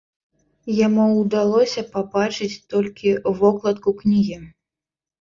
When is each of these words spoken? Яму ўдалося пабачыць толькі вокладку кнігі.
Яму 0.85 1.05
ўдалося 1.19 1.85
пабачыць 1.93 2.51
толькі 2.75 3.17
вокладку 3.39 3.99
кнігі. 4.05 4.45